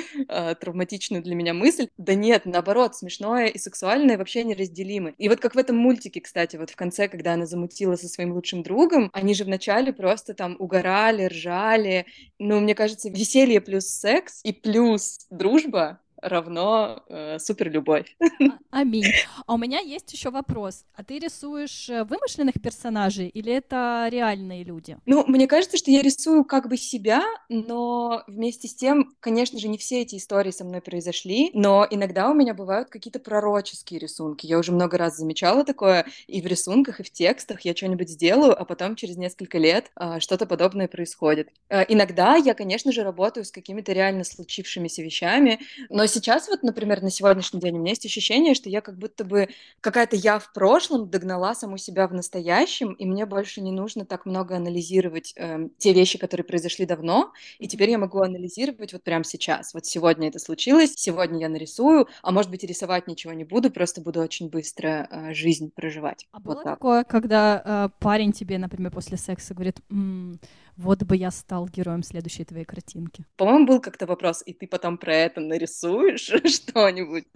[0.53, 1.89] uh, травматичную для меня мысль.
[1.97, 5.15] Да нет, наоборот, смешное и сексуальное вообще неразделимы.
[5.19, 8.33] И вот как в этом мультике, кстати, вот в конце, когда она замутила со своим
[8.33, 12.07] лучшим другом, они же вначале просто там угорали, ржали.
[12.39, 18.17] Ну, мне кажется, веселье плюс секс и плюс дружба равно э, суперлюбовь.
[18.71, 19.05] А, аминь.
[19.47, 20.85] А у меня есть еще вопрос.
[20.95, 24.99] А ты рисуешь э, вымышленных персонажей или это реальные люди?
[25.07, 29.69] Ну, мне кажется, что я рисую как бы себя, но вместе с тем, конечно же,
[29.69, 34.47] не все эти истории со мной произошли, но иногда у меня бывают какие-то пророческие рисунки.
[34.47, 37.63] Я уже много раз замечала такое и в рисунках, и в текстах.
[37.63, 41.49] Я что-нибудь сделаю, а потом через несколько лет э, что-то подобное происходит.
[41.69, 47.03] Э, иногда я, конечно же, работаю с какими-то реально случившимися вещами, но сейчас вот, например,
[47.03, 49.49] на сегодняшний день у меня есть ощущение, что я как будто бы
[49.81, 54.27] какая-то я в прошлом догнала саму себя в настоящем, и мне больше не нужно так
[54.27, 59.25] много анализировать э, те вещи, которые произошли давно, и теперь я могу анализировать вот прямо
[59.25, 59.75] сейчас.
[59.75, 63.71] Вот сегодня это случилось, сегодня я нарисую, а может быть и рисовать ничего не буду,
[63.71, 66.27] просто буду очень быстро э, жизнь проживать.
[66.33, 66.75] А вот было так.
[66.75, 70.41] такое, когда э, парень тебе, например, после секса говорит, м-м,
[70.79, 73.25] вот бы я стал героем следующей твоей картинки.
[73.37, 75.98] По-моему, был как-то вопрос, и ты потом про это нарисуешь
[76.47, 77.27] что-нибудь?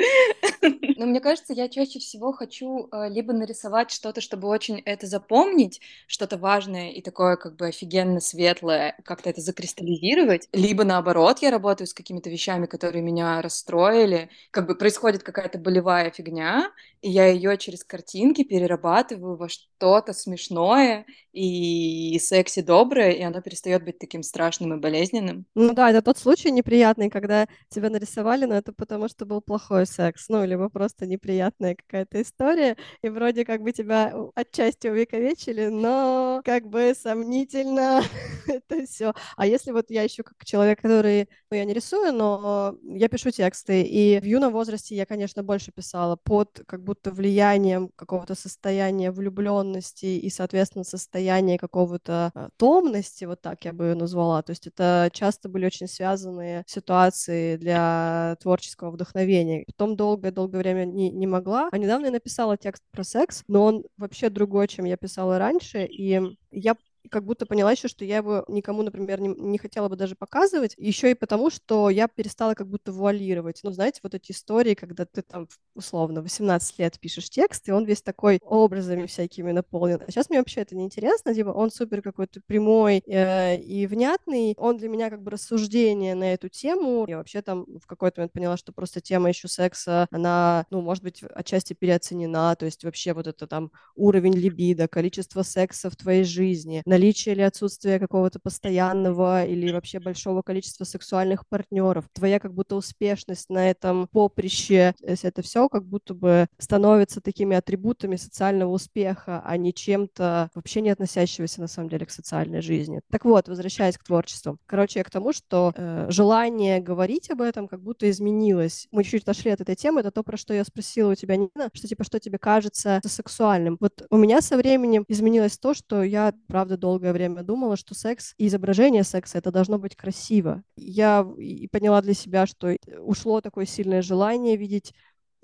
[0.96, 5.80] Но мне кажется, я чаще всего хочу э, либо нарисовать что-то, чтобы очень это запомнить,
[6.06, 11.86] что-то важное и такое как бы офигенно светлое, как-то это закристаллизировать, либо наоборот, я работаю
[11.86, 16.70] с какими-то вещами, которые меня расстроили, как бы происходит какая-то болевая фигня,
[17.00, 23.84] и я ее через картинки перерабатываю во что-то смешное и секси доброе, и оно перестает
[23.84, 25.46] быть таким страшным и болезненным.
[25.54, 29.86] Ну да, это тот случай неприятный, когда тебя нарисовали, но это потому, что был плохой
[29.86, 36.42] секс, ну, либо просто неприятная какая-то история, и вроде как бы тебя отчасти увековечили, но
[36.44, 38.02] как бы сомнительно
[38.46, 39.14] это все.
[39.36, 43.30] А если вот я еще как человек, который, ну, я не рисую, но я пишу
[43.30, 49.10] тексты, и в юном возрасте я, конечно, больше писала под как будто влиянием какого-то состояния
[49.10, 54.42] влюбленности и, соответственно, состояния какого-то а, томности, вот так я бы ее назвала.
[54.42, 59.64] То есть это часто были очень связанные ситуации для творческого вдохновения.
[59.66, 59.96] Потом
[60.42, 61.68] долгое-долгое время не, не могла.
[61.70, 65.84] А недавно я написала текст про секс, но он вообще другой, чем я писала раньше,
[65.84, 66.76] и я
[67.10, 70.74] как будто поняла еще, что я его никому, например, не, не хотела бы даже показывать,
[70.76, 73.60] еще и потому, что я перестала как будто вуалировать.
[73.62, 77.84] Ну, знаете, вот эти истории, когда ты там, условно, 18 лет пишешь текст, и он
[77.84, 80.00] весь такой образами всякими наполнен.
[80.06, 84.54] А сейчас мне вообще это не интересно, типа он супер какой-то прямой э, и внятный,
[84.58, 87.04] он для меня как бы рассуждение на эту тему.
[87.08, 91.02] Я вообще там в какой-то момент поняла, что просто тема еще секса, она, ну, может
[91.02, 96.24] быть, отчасти переоценена, то есть вообще вот это там уровень либидо, количество секса в твоей
[96.24, 102.76] жизни, наличие или отсутствие какого-то постоянного или вообще большого количества сексуальных партнеров, твоя как будто
[102.76, 109.42] успешность на этом поприще, если это все как будто бы становится такими атрибутами социального успеха,
[109.42, 113.00] а не чем-то вообще не относящегося на самом деле к социальной жизни.
[113.10, 114.58] Так вот, возвращаясь к творчеству.
[114.66, 118.86] Короче, я к тому, что э, желание говорить об этом как будто изменилось.
[118.90, 121.70] Мы чуть-чуть отошли от этой темы, это то, про что я спросила у тебя, Нина,
[121.72, 123.78] что типа, что тебе кажется сексуальным.
[123.80, 128.34] Вот у меня со временем изменилось то, что я, правда, долгое время думала, что секс
[128.36, 130.62] и изображение секса это должно быть красиво.
[130.76, 134.92] Я и поняла для себя, что ушло такое сильное желание видеть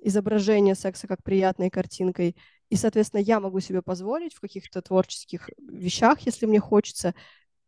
[0.03, 2.37] изображение секса как приятной картинкой.
[2.71, 7.15] И, соответственно, я могу себе позволить в каких-то творческих вещах, если мне хочется,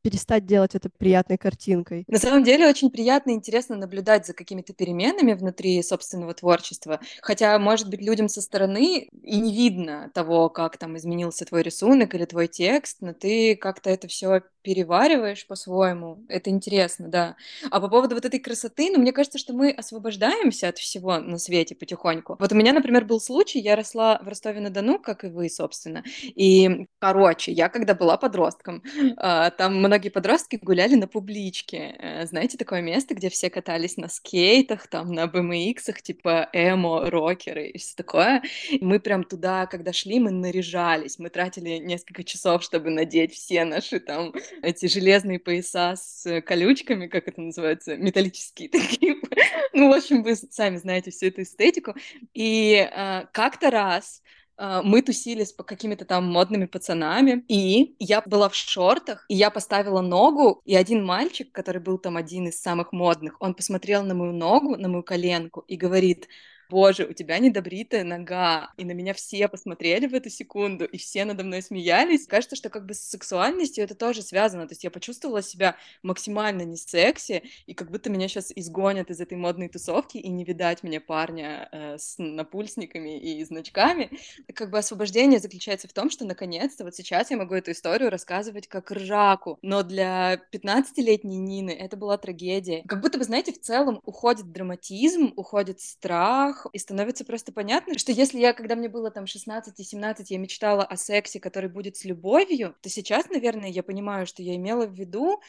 [0.02, 2.04] перестать делать это приятной картинкой.
[2.08, 7.00] На самом деле очень приятно и интересно наблюдать за какими-то переменами внутри собственного творчества.
[7.22, 12.14] Хотя, может быть, людям со стороны и не видно того, как там изменился твой рисунок
[12.14, 16.24] или твой текст, но ты как-то это все перевариваешь по-своему.
[16.28, 17.36] Это интересно, да.
[17.70, 21.38] А по поводу вот этой красоты, ну, мне кажется, что мы освобождаемся от всего на
[21.38, 22.36] свете потихоньку.
[22.38, 26.02] Вот у меня, например, был случай, я росла в Ростове-на-Дону, как и вы, собственно.
[26.22, 28.82] И, короче, я когда была подростком,
[29.16, 31.96] а, там многие подростки гуляли на публичке.
[31.98, 37.66] Э, знаете, такое место, где все катались на скейтах, там, на BMX, типа эмо, рокеры
[37.70, 38.40] и все такое.
[38.70, 41.18] И мы прям туда, когда шли, мы наряжались.
[41.18, 47.26] Мы тратили несколько часов, чтобы надеть все наши там эти железные пояса с колючками, как
[47.26, 49.16] это называется, металлические такие.
[49.72, 51.94] Ну, в общем, вы сами знаете всю эту эстетику.
[52.34, 54.20] И э, как-то раз
[54.60, 60.02] мы тусили с какими-то там модными пацанами, и я была в шортах, и я поставила
[60.02, 64.32] ногу, и один мальчик, который был там один из самых модных, он посмотрел на мою
[64.32, 66.28] ногу, на мою коленку и говорит,
[66.70, 68.72] боже, у тебя недобритая нога.
[68.76, 72.26] И на меня все посмотрели в эту секунду, и все надо мной смеялись.
[72.26, 74.66] Кажется, что как бы с сексуальностью это тоже связано.
[74.66, 79.20] То есть я почувствовала себя максимально не секси, и как будто меня сейчас изгонят из
[79.20, 84.10] этой модной тусовки, и не видать мне парня э, с напульсниками и значками.
[84.54, 88.68] Как бы освобождение заключается в том, что наконец-то вот сейчас я могу эту историю рассказывать
[88.68, 89.58] как ржаку.
[89.62, 92.84] Но для 15-летней Нины это была трагедия.
[92.86, 98.12] Как будто бы, знаете, в целом уходит драматизм, уходит страх, и становится просто понятно, что
[98.12, 101.96] если я, когда мне было там 16 и 17, я мечтала о сексе, который будет
[101.96, 105.40] с любовью, то сейчас, наверное, я понимаю, что я имела в виду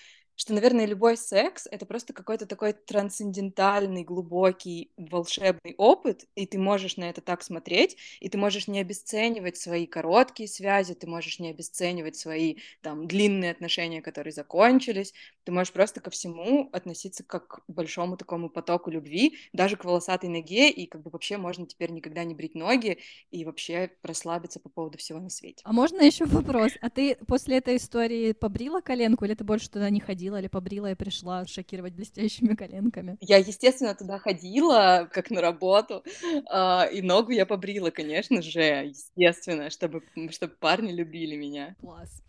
[0.41, 6.97] что, наверное, любой секс— это просто какой-то такой трансцендентальный, глубокий, волшебный опыт, и ты можешь
[6.97, 11.51] на это так смотреть, и ты можешь не обесценивать свои короткие связи, ты можешь не
[11.51, 17.63] обесценивать свои там длинные отношения, которые закончились, ты можешь просто ко всему относиться как к
[17.67, 22.23] большому такому потоку любви, даже к волосатой ноге, и как бы вообще можно теперь никогда
[22.23, 22.97] не брить ноги
[23.29, 25.61] и вообще расслабиться по поводу всего на свете.
[25.65, 26.71] А можно еще вопрос?
[26.81, 30.30] А ты после этой истории побрила коленку, или ты больше туда не ходила?
[30.31, 33.17] Ходила или побрила и пришла шокировать блестящими коленками?
[33.21, 36.03] Я, естественно, туда ходила, как на работу,
[36.49, 41.75] а, и ногу я побрила, конечно же, естественно, чтобы, чтобы парни любили меня.
[41.81, 42.21] Класс.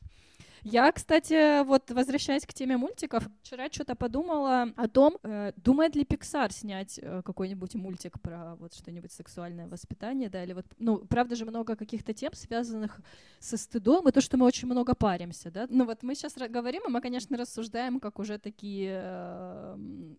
[0.64, 6.04] Я, кстати, вот возвращаясь к теме мультиков, вчера что-то подумала о том, э, думает ли
[6.04, 11.34] Pixar снять э, какой-нибудь мультик про вот что-нибудь сексуальное воспитание, да, или вот, ну, правда
[11.34, 13.00] же много каких-то тем, связанных
[13.40, 15.66] со стыдом, и то, что мы очень много паримся, да.
[15.68, 19.76] Ну вот мы сейчас говорим, и мы, конечно, рассуждаем как уже такие э,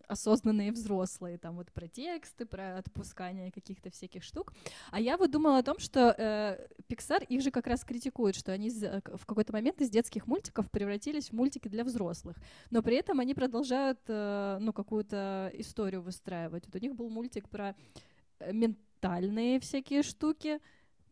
[0.08, 4.52] осознанные взрослые, там вот про тексты, про отпускание каких-то всяких штук.
[4.90, 8.52] А я вот думала о том, что э, Pixar их же как раз критикует, что
[8.52, 10.33] они э, в какой-то момент из детских мультиков
[10.70, 12.36] превратились в мультики для взрослых.
[12.70, 16.66] Но при этом они продолжают, э, ну, какую-то историю выстраивать.
[16.66, 17.74] Вот у них был мультик про
[18.40, 20.60] э, ментальные всякие штуки,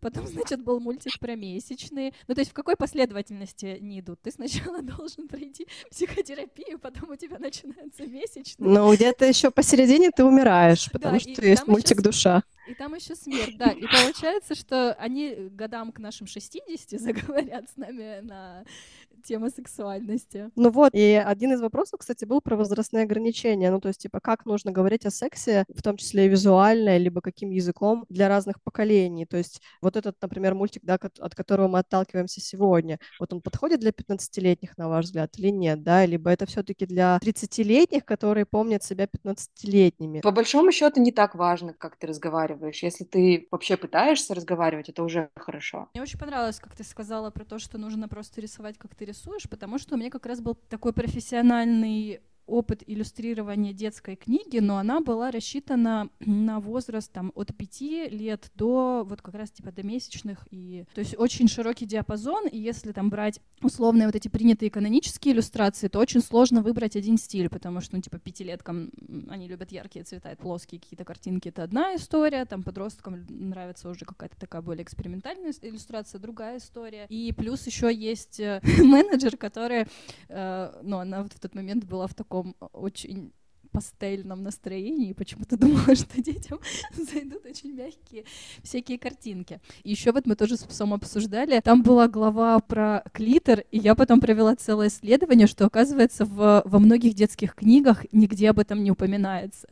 [0.03, 2.13] Потом, значит, был мультик про месячные.
[2.27, 4.21] Ну, то есть в какой последовательности не идут?
[4.21, 8.69] Ты сначала должен пройти психотерапию, потом у тебя начинаются месячные.
[8.69, 12.03] Ну, где-то еще посередине ты умираешь, потому да, что есть мультик еще...
[12.03, 12.43] «Душа».
[12.69, 13.71] И там еще смерть, да.
[13.71, 18.65] И получается, что они годам к нашим 60 заговорят с нами на
[19.23, 20.51] тема сексуальности.
[20.57, 23.71] Ну вот, и один из вопросов, кстати, был про возрастные ограничения.
[23.71, 27.21] Ну, то есть, типа, как нужно говорить о сексе, в том числе и визуально, либо
[27.21, 29.27] каким языком для разных поколений.
[29.27, 33.81] То есть, вот этот, например, мультик, да, от которого мы отталкиваемся сегодня, вот он подходит
[33.81, 36.07] для 15-летних, на ваш взгляд, или нет, да?
[36.07, 40.21] Либо это все-таки для 30-летних, которые помнят себя 15-летними?
[40.21, 42.83] По большому счету не так важно, как ты разговариваешь.
[42.83, 45.89] Если ты вообще пытаешься разговаривать, это уже хорошо.
[45.95, 49.49] Мне очень понравилось, как ты сказала про то, что нужно просто рисовать, как ты рисуешь,
[49.49, 55.01] потому что у меня как раз был такой профессиональный опыт иллюстрирования детской книги, но она
[55.01, 60.47] была рассчитана на возраст там, от 5 лет до вот как раз типа до месячных.
[60.51, 65.35] И, то есть очень широкий диапазон, и если там брать условные вот эти принятые канонические
[65.35, 68.91] иллюстрации, то очень сложно выбрать один стиль, потому что, ну, типа, пятилеткам
[69.29, 74.37] они любят яркие цвета, плоские какие-то картинки, это одна история, там подросткам нравится уже какая-то
[74.39, 77.07] такая более экспериментальная иллюстрация, другая история.
[77.09, 79.87] И плюс еще есть э, менеджер, который,
[80.29, 83.33] э, ну, она вот в тот момент была в таком таком очень
[83.73, 86.61] пастельном настроении, почему-то думала, что детям
[86.95, 88.25] зайдут очень мягкие
[88.63, 89.61] всякие картинки.
[89.83, 93.95] И еще вот мы тоже с псом обсуждали, там была глава про клитор, и я
[93.95, 98.91] потом провела целое исследование, что оказывается в, во многих детских книгах нигде об этом не
[98.91, 99.69] упоминается.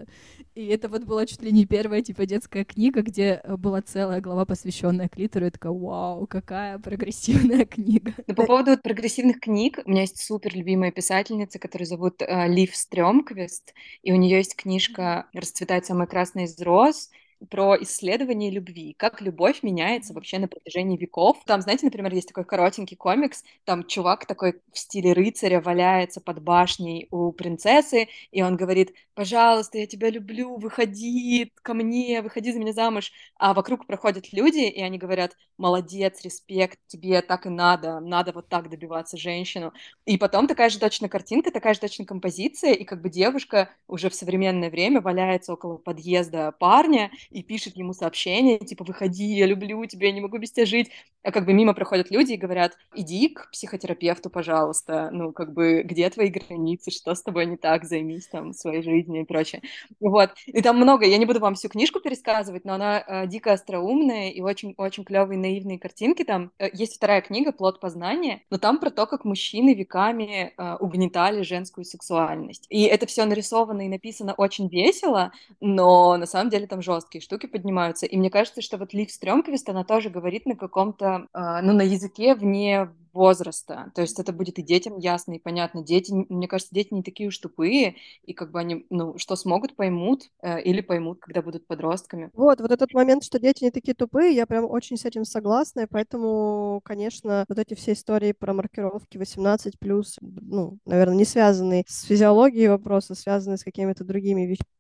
[0.54, 4.20] И это вот была чуть ли не первая, типа, детская книга, где э, была целая
[4.20, 5.44] глава, посвященная клитору.
[5.44, 8.14] Я такая, вау, какая прогрессивная книга.
[8.26, 12.48] Но по поводу вот прогрессивных книг, у меня есть супер любимая писательница, которую зовут э,
[12.48, 17.10] Лив Стрёмквист, и у нее есть книжка «Расцветает самая красная из роз»,
[17.48, 21.38] про исследование любви, как любовь меняется вообще на протяжении веков.
[21.46, 26.42] Там, знаете, например, есть такой коротенький комикс, там чувак такой в стиле рыцаря валяется под
[26.42, 32.58] башней у принцессы, и он говорит, пожалуйста, я тебя люблю, выходи ко мне, выходи за
[32.58, 33.12] меня замуж.
[33.36, 38.48] А вокруг проходят люди, и они говорят, молодец, респект, тебе так и надо, надо вот
[38.48, 39.72] так добиваться женщину.
[40.06, 44.08] И потом такая же точно картинка, такая же точно композиция, и как бы девушка уже
[44.10, 49.84] в современное время валяется около подъезда парня, и пишет ему сообщение, типа, выходи, я люблю
[49.86, 50.90] тебя, я не могу без тебя жить.
[51.22, 55.82] А как бы мимо проходят люди и говорят, иди к психотерапевту, пожалуйста, ну, как бы,
[55.82, 59.62] где твои границы, что с тобой не так, займись там своей жизнью и прочее.
[60.00, 60.30] Вот.
[60.46, 64.30] И там много, я не буду вам всю книжку пересказывать, но она э, дико остроумная
[64.30, 66.52] и очень-очень клевые наивные картинки там.
[66.58, 71.42] Э, есть вторая книга «Плод познания», но там про то, как мужчины веками э, угнетали
[71.42, 72.66] женскую сексуальность.
[72.70, 77.22] И это все нарисовано и написано очень весело, но на самом деле там жесткие такие
[77.22, 78.06] штуки поднимаются.
[78.06, 81.82] И мне кажется, что вот Лив Стрёмквист, она тоже говорит на каком-то, э, ну, на
[81.82, 83.90] языке вне возраста.
[83.94, 85.82] То есть это будет и детям ясно, и понятно.
[85.82, 89.74] Дети, мне кажется, дети не такие уж тупые, и как бы они, ну, что смогут,
[89.74, 92.30] поймут, э, или поймут, когда будут подростками.
[92.34, 95.80] Вот, вот этот момент, что дети не такие тупые, я прям очень с этим согласна,
[95.80, 102.04] и поэтому, конечно, вот эти все истории про маркировки 18+, ну, наверное, не связанные с
[102.04, 104.79] физиологией вопроса, связанные с какими-то другими вещами,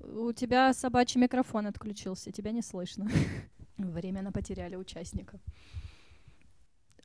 [0.00, 3.08] у тебя собачий микрофон отключился, тебя не слышно.
[3.76, 5.40] Временно потеряли участника.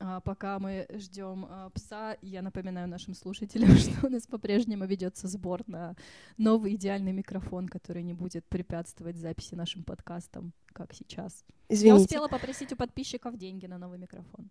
[0.00, 5.28] А пока мы ждем а, пса, я напоминаю нашим слушателям, что у нас по-прежнему ведется
[5.28, 5.94] сбор на
[6.36, 11.44] новый идеальный микрофон, который не будет препятствовать записи нашим подкастам, как сейчас.
[11.68, 11.86] Извините.
[11.86, 14.50] Я успела попросить у подписчиков деньги на новый микрофон.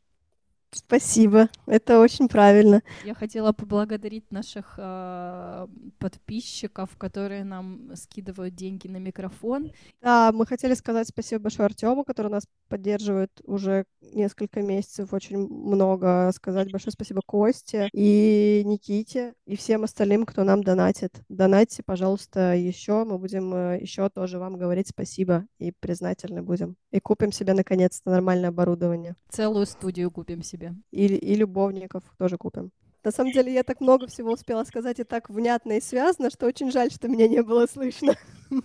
[0.76, 2.82] Спасибо, это очень правильно.
[3.06, 5.68] Я хотела поблагодарить наших э,
[6.00, 9.72] подписчиков, которые нам скидывают деньги на микрофон.
[10.02, 16.32] Да, мы хотели сказать спасибо большое Артему, который нас поддерживает уже несколько месяцев, очень много.
[16.34, 21.22] Сказать большое спасибо Косте и Никите и всем остальным, кто нам донатит.
[21.30, 23.04] Донатьте, пожалуйста, еще.
[23.04, 26.76] Мы будем э, еще тоже вам говорить спасибо и признательны будем.
[26.92, 29.16] И купим себе наконец-то нормальное оборудование.
[29.30, 30.76] Целую студию купим себе себе.
[30.92, 32.72] И, и любовников тоже купим.
[33.04, 36.46] На самом деле, я так много всего успела сказать и так внятно и связано, что
[36.46, 38.16] очень жаль, что меня не было слышно.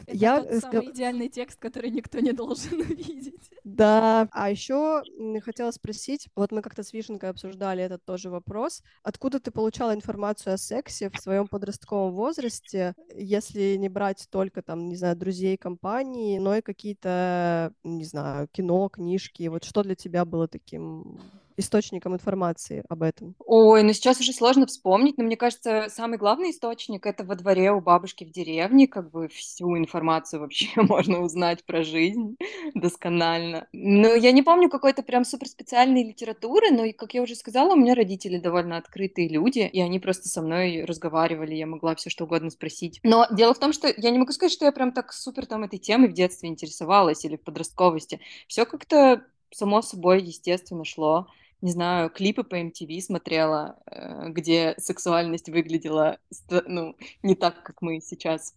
[0.06, 3.50] Это я тот самый идеальный текст, который никто не должен увидеть.
[3.64, 4.28] Да.
[4.30, 5.02] А еще
[5.42, 8.82] хотела спросить, вот мы как-то с Вишенкой обсуждали этот тоже вопрос.
[9.02, 14.88] Откуда ты получала информацию о сексе в своем подростковом возрасте, если не брать только там,
[14.88, 19.48] не знаю, друзей компании, но и какие-то, не знаю, кино, книжки.
[19.48, 21.18] Вот что для тебя было таким
[21.58, 23.34] источником информации об этом?
[23.44, 27.72] Ой, ну сейчас уже сложно вспомнить, но мне кажется, самый главный источник это во дворе
[27.72, 32.36] у бабушки в деревне, как бы всю информацию вообще можно узнать про жизнь
[32.74, 33.66] досконально.
[33.72, 37.76] Но я не помню какой-то прям супер специальной литературы, но, как я уже сказала, у
[37.76, 42.24] меня родители довольно открытые люди, и они просто со мной разговаривали, я могла все что
[42.24, 43.00] угодно спросить.
[43.02, 45.64] Но дело в том, что я не могу сказать, что я прям так супер там
[45.64, 48.20] этой темой в детстве интересовалась или в подростковости.
[48.46, 51.28] Все как-то само собой, естественно, шло
[51.60, 56.18] не знаю, клипы по MTV смотрела, э, где сексуальность выглядела,
[56.66, 58.54] ну, не так, как мы сейчас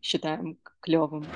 [0.00, 1.26] считаем клевым.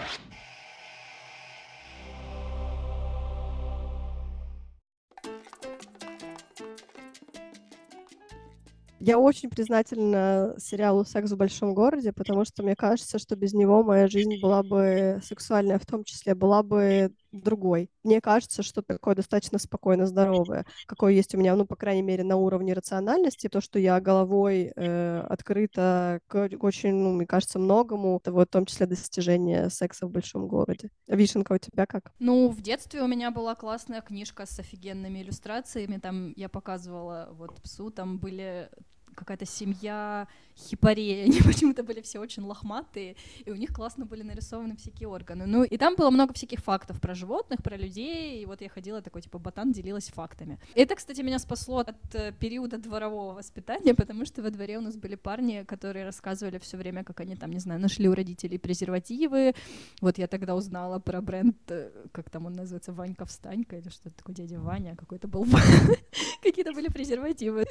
[9.06, 13.84] Я очень признательна сериалу «Секс в большом городе», потому что мне кажется, что без него
[13.84, 17.90] моя жизнь была бы сексуальная, в том числе была бы другой.
[18.03, 22.25] Мне кажется, что такое достаточно спокойно здоровое, какое есть у меня, ну, по крайней мере,
[22.25, 28.20] на уровне рациональности, то, что я головой э, открыта к очень, ну, мне кажется, многому,
[28.25, 30.90] вот в том числе достижение секса в большом городе.
[31.07, 32.12] Вишенка, у тебя как?
[32.18, 37.61] Ну, в детстве у меня была классная книжка с офигенными иллюстрациями, там я показывала вот
[37.62, 38.68] псу, там были
[39.14, 44.76] какая-то семья хипарей, они почему-то были все очень лохматые, и у них классно были нарисованы
[44.76, 45.46] всякие органы.
[45.46, 49.02] Ну, и там было много всяких фактов про животных, про людей, и вот я ходила
[49.02, 50.58] такой, типа, ботан, делилась фактами.
[50.74, 54.96] Это, кстати, меня спасло от э, периода дворового воспитания, потому что во дворе у нас
[54.96, 59.54] были парни, которые рассказывали все время, как они там, не знаю, нашли у родителей презервативы.
[60.00, 64.16] Вот я тогда узнала про бренд, э, как там он называется, Ванька Встанька, или что-то
[64.16, 65.46] такое, дядя Ваня, какой-то был,
[66.42, 67.64] какие-то были презервативы.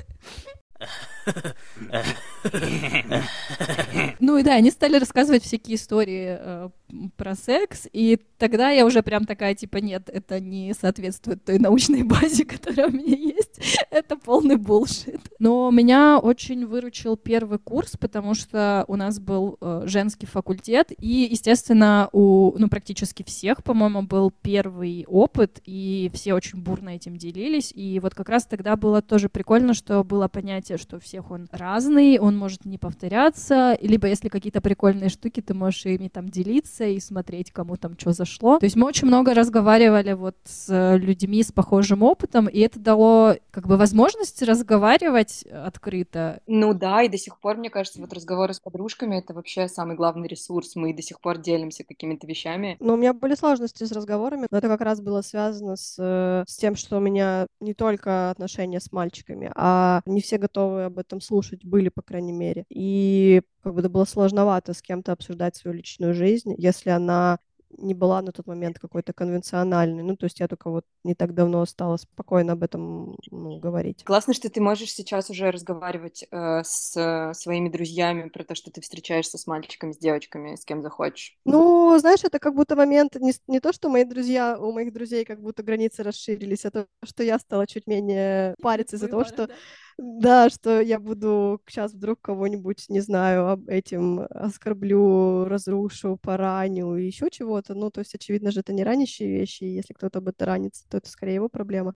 [4.20, 6.70] Ну и да, они стали рассказывать всякие истории э,
[7.18, 12.04] про секс, и тогда я уже прям такая, типа, нет, это не соответствует той научной
[12.04, 13.60] базе, которая у меня есть.
[13.90, 15.22] это полный булшит.
[15.40, 21.28] Но меня очень выручил первый курс, потому что у нас был э, женский факультет, и,
[21.30, 27.72] естественно, у, ну, практически всех, по-моему, был первый опыт, и все очень бурно этим делились,
[27.74, 31.48] и вот как раз тогда было тоже прикольно, что было понятие, что у всех он
[31.52, 36.86] разный, он может не повторяться, либо если какие-то прикольные штуки, ты можешь ими там делиться
[36.86, 38.60] и смотреть, кому там что зашло.
[38.60, 43.36] То есть мы очень много разговаривали вот с людьми с похожим опытом, и это дало
[43.52, 46.42] как бы возможность разговаривать открыто.
[46.48, 49.96] Ну да, и до сих пор, мне кажется, вот разговоры с подружками— это вообще самый
[49.96, 50.76] главный ресурс.
[50.76, 52.78] Мы до сих пор делимся какими-то вещами.
[52.80, 56.44] Но у меня были сложности с разговорами, но это как раз было связано с, э,
[56.48, 61.00] с тем, что у меня не только отношения с мальчиками, а не все готовы об
[61.00, 62.53] этом слушать были, по крайней мере.
[62.70, 67.40] И как бы это было сложновато с кем-то обсуждать свою личную жизнь, если она
[67.78, 70.04] не была на тот момент какой-то конвенциональной.
[70.04, 74.04] Ну, то есть я только вот не так давно стала спокойно об этом ну, говорить.
[74.04, 78.82] Классно, что ты можешь сейчас уже разговаривать э, с своими друзьями про то, что ты
[78.82, 81.38] встречаешься с мальчиками, с девочками, с кем захочешь.
[81.46, 85.26] Ну, знаешь, это как будто момент не, не то, что мои друзья, у моих друзей
[85.26, 89.48] как будто границы расширились, а то, что я стала чуть менее париться из-за того, что
[89.48, 89.54] да,
[89.98, 97.76] что я буду сейчас вдруг кого-нибудь, не знаю, этим оскорблю, разрушу, пораню и еще чего-то.
[97.76, 100.88] Ну, то есть, очевидно же, это не ранящие вещи, и если кто-то об это ранится,
[100.90, 101.94] то это скорее его проблема.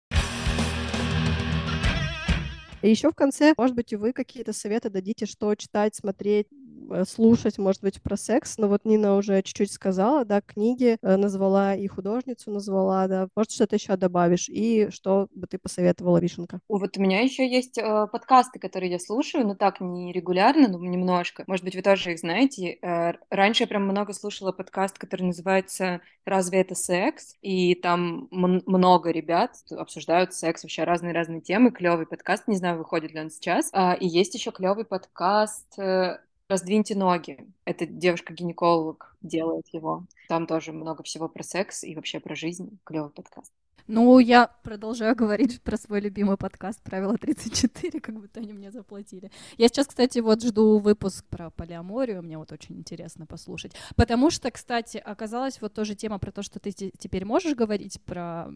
[2.82, 6.65] И еще в конце, может быть, и вы какие-то советы дадите, что читать, смотреть, Э,
[7.06, 11.74] слушать, может быть, про секс, но вот Нина уже чуть-чуть сказала, да, книги э, назвала
[11.74, 16.60] и художницу назвала, да, может, что-то еще добавишь, и что бы ты посоветовала, Вишенка?
[16.68, 20.78] Вот у меня еще есть э, подкасты, которые я слушаю, но так не регулярно, но
[20.78, 21.44] немножко.
[21.46, 22.78] Может быть, вы тоже их знаете.
[22.82, 29.10] Э, раньше я прям много слушала подкаст, который называется «Разве это секс?» И там много
[29.10, 31.70] ребят обсуждают секс, вообще разные-разные темы.
[31.70, 33.70] Клевый подкаст, не знаю, выходит ли он сейчас.
[33.72, 36.18] А, и есть еще клевый подкаст э,
[36.48, 37.44] Раздвиньте ноги.
[37.64, 40.06] Это девушка-гинеколог делает его.
[40.28, 42.78] Там тоже много всего про секс и вообще про жизнь.
[42.84, 43.52] Клевый подкаст.
[43.88, 49.30] Ну, я продолжаю говорить про свой любимый подкаст «Правило 34», как будто они мне заплатили.
[49.58, 53.72] Я сейчас, кстати, вот жду выпуск про полиаморию, мне вот очень интересно послушать.
[53.94, 58.48] Потому что, кстати, оказалась вот тоже тема про то, что ты теперь можешь говорить про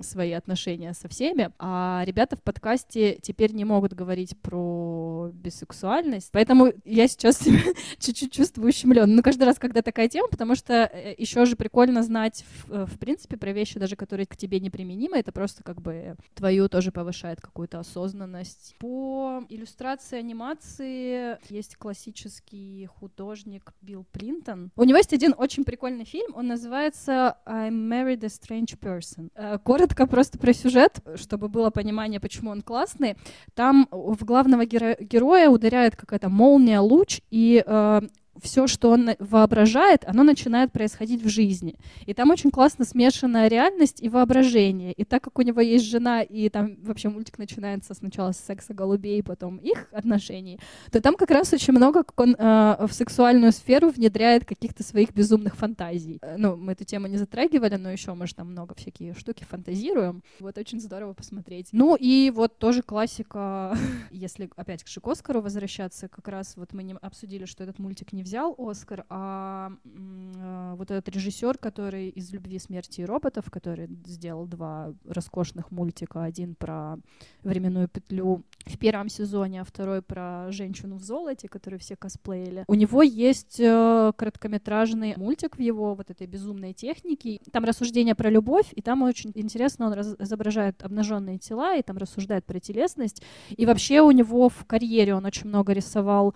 [0.00, 6.28] свои отношения со всеми, а ребята в подкасте теперь не могут говорить про бисексуальность.
[6.32, 7.40] Поэтому я сейчас
[7.98, 9.14] чуть-чуть чувствую ущемлен.
[9.14, 12.86] Ну, каждый раз, когда такая тема, потому что э, еще же прикольно знать, в, э,
[12.86, 16.90] в принципе, про вещи, даже которые к тебе неприменимо, это просто как бы твою тоже
[16.90, 18.74] повышает какую-то осознанность.
[18.80, 24.72] По иллюстрации анимации есть классический художник Билл Плинтон.
[24.76, 29.30] У него есть один очень прикольный фильм, он называется I Married a Strange Person.
[29.34, 33.16] Э, коротко просто про сюжет, чтобы было понимание, почему он классный.
[33.54, 38.00] Там в главного геро- героя ударяет какая-то молния, луч, и э,
[38.42, 41.76] все, что он воображает, оно начинает происходить в жизни.
[42.06, 44.92] И там очень классно смешанная реальность и воображение.
[44.92, 48.74] И так как у него есть жена, и там вообще мультик начинается сначала с секса
[48.74, 50.58] голубей, потом их отношений,
[50.90, 55.12] то там как раз очень много, как он э, в сексуальную сферу внедряет каких-то своих
[55.12, 56.18] безумных фантазий.
[56.22, 59.44] Э, ну, мы эту тему не затрагивали, но еще мы же там много всякие штуки
[59.44, 60.22] фантазируем.
[60.40, 61.68] Вот очень здорово посмотреть.
[61.72, 63.76] Ну и вот тоже классика,
[64.10, 68.23] если опять к Шикоскару возвращаться, как раз вот мы не обсудили, что этот мультик не
[68.24, 74.46] взял Оскар, а э, вот этот режиссер, который из «Любви, смерти и роботов», который сделал
[74.46, 76.96] два роскошных мультика, один про
[77.42, 82.64] временную петлю в первом сезоне, а второй про женщину в золоте, которую все косплеили.
[82.66, 87.40] У него есть э, короткометражный мультик в его вот этой безумной технике.
[87.52, 92.46] Там рассуждения про любовь, и там очень интересно, он изображает обнаженные тела, и там рассуждает
[92.46, 93.22] про телесность.
[93.50, 96.34] И вообще у него в карьере он очень много рисовал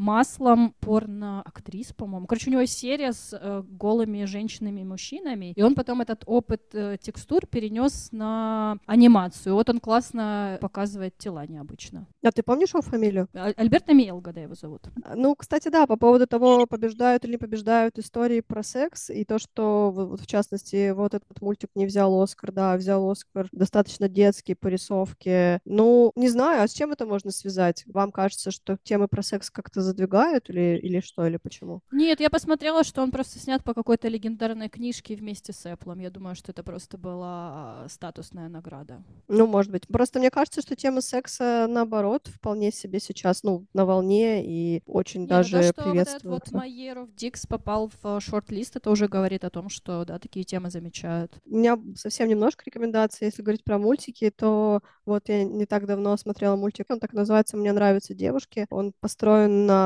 [0.00, 2.26] маслом порно-актрис, по-моему.
[2.26, 6.62] Короче, у него серия с э, голыми женщинами и мужчинами, и он потом этот опыт
[6.74, 9.54] э, текстур перенес на анимацию.
[9.54, 12.06] Вот он классно показывает тела необычно.
[12.24, 13.28] А ты помнишь его фамилию?
[13.34, 14.88] А- Альберт Амиелга, да, его зовут.
[15.04, 19.24] А, Ну, кстати, да, по поводу того, побеждают или не побеждают истории про секс, и
[19.24, 24.08] то, что, вот в частности, вот этот мультик не взял Оскар, да, взял Оскар достаточно
[24.08, 25.60] детский по рисовке.
[25.64, 27.84] Ну, не знаю, а с чем это можно связать?
[27.86, 31.80] Вам кажется, что темы про секс как-то задвигают или, или что, или почему?
[31.92, 36.00] Нет, я посмотрела, что он просто снят по какой-то легендарной книжке вместе с Apple.
[36.02, 39.04] Я думаю, что это просто была статусная награда.
[39.28, 39.86] Ну, может быть.
[39.88, 45.22] Просто мне кажется, что тема секса, наоборот, вполне себе сейчас, ну, на волне и очень
[45.22, 46.28] Не, даже ну то, что приветствуется.
[46.28, 50.44] вот вот Майеров Дикс попал в шорт-лист, это уже говорит о том, что, да, такие
[50.44, 51.38] темы замечают.
[51.44, 53.26] У меня совсем немножко рекомендаций.
[53.26, 57.56] Если говорить про мультики, то вот я не так давно смотрела мультик, он так называется
[57.56, 58.66] «Мне нравятся девушки».
[58.70, 59.79] Он построен на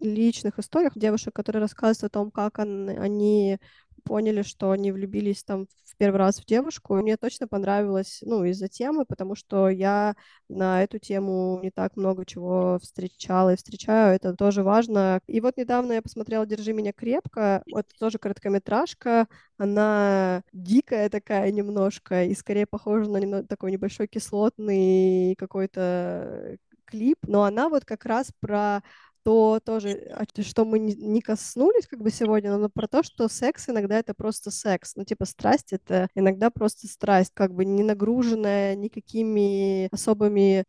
[0.00, 3.58] личных историях девушек, которые рассказывают о том, как он- они
[4.04, 6.96] поняли, что они влюбились там в первый раз в девушку.
[6.96, 10.16] Мне точно понравилось, ну, из-за темы, потому что я
[10.48, 14.14] на эту тему не так много чего встречала и встречаю.
[14.16, 15.20] Это тоже важно.
[15.26, 17.62] И вот недавно я посмотрела «Держи меня крепко».
[17.66, 19.26] Это тоже короткометражка.
[19.56, 27.68] Она дикая такая немножко и скорее похожа на такой небольшой кислотный какой-то клип, но она
[27.68, 28.82] вот как раз про
[29.24, 33.68] то тоже, а, что мы не коснулись как бы сегодня, но про то, что секс
[33.68, 34.96] иногда это просто секс.
[34.96, 40.64] Ну, типа, страсть— это иногда просто страсть, как бы не нагруженная никакими особыми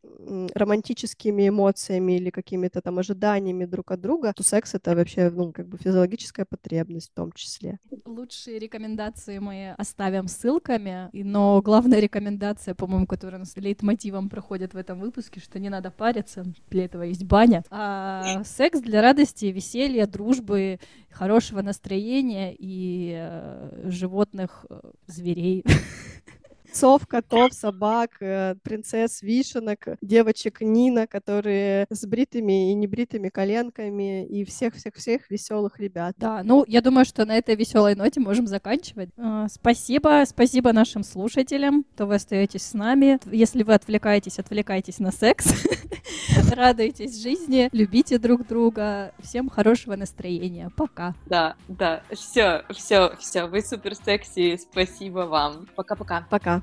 [0.54, 4.34] романтическими эмоциями или какими-то там ожиданиями друг от друга.
[4.36, 7.80] То секс— это вообще, ну, как бы физиологическая потребность в том числе.
[8.06, 15.00] Лучшие рекомендации мы оставим ссылками, но главная рекомендация, по-моему, которая нас лейтмотивом проходит в этом
[15.00, 17.64] выпуске, что не надо париться, для этого есть баня.
[17.70, 20.80] А секс для радости, веселья, дружбы,
[21.10, 25.64] хорошего настроения и э, животных, э, зверей.
[26.74, 34.44] Сов, котов, собак, э, принцесс, вишенок, девочек Нина, которые с бритыми и небритыми коленками, и
[34.44, 36.16] всех-всех-всех веселых ребят.
[36.18, 39.10] Да, ну, я думаю, что на этой веселой ноте можем заканчивать.
[39.18, 43.20] Э, Спасибо, спасибо нашим слушателям, что вы остаетесь с нами.
[43.32, 45.46] Если вы отвлекаетесь, отвлекайтесь на секс.
[46.56, 49.14] Радуйтесь жизни, любите друг друга.
[49.20, 50.72] Всем хорошего настроения.
[50.76, 51.14] Пока.
[51.28, 55.68] Да, да, все, все, все, вы супер секси, спасибо вам.
[55.76, 56.26] Пока-пока.
[56.30, 56.63] Пока.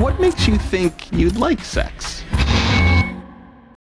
[0.00, 2.24] What makes you think you'd like sex?